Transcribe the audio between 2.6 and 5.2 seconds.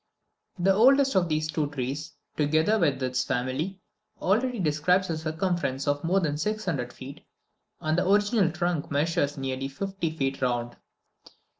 with its family, already describes a